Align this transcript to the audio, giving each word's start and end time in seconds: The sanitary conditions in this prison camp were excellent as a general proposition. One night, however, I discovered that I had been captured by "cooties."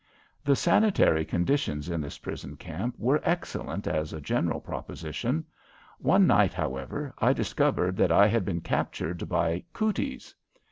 The 0.43 0.55
sanitary 0.55 1.23
conditions 1.23 1.87
in 1.87 2.01
this 2.01 2.17
prison 2.17 2.55
camp 2.57 2.95
were 2.97 3.21
excellent 3.23 3.85
as 3.85 4.13
a 4.13 4.19
general 4.19 4.59
proposition. 4.59 5.45
One 5.99 6.25
night, 6.25 6.53
however, 6.53 7.13
I 7.19 7.33
discovered 7.33 7.97
that 7.97 8.11
I 8.11 8.25
had 8.25 8.43
been 8.43 8.61
captured 8.61 9.29
by 9.29 9.63
"cooties." 9.73 10.33